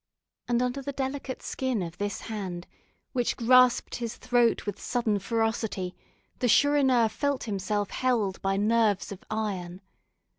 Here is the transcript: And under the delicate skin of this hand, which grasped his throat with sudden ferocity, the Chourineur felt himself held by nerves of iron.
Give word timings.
And 0.47 0.63
under 0.63 0.81
the 0.81 0.93
delicate 0.93 1.43
skin 1.43 1.83
of 1.83 1.99
this 1.99 2.21
hand, 2.21 2.65
which 3.13 3.37
grasped 3.37 3.97
his 3.97 4.15
throat 4.17 4.65
with 4.65 4.81
sudden 4.81 5.19
ferocity, 5.19 5.95
the 6.39 6.47
Chourineur 6.47 7.07
felt 7.07 7.43
himself 7.43 7.91
held 7.91 8.41
by 8.41 8.57
nerves 8.57 9.11
of 9.11 9.23
iron. 9.29 9.79